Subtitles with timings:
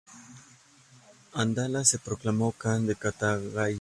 [1.35, 3.69] Abdalá se proclamó Kan de Chagatai.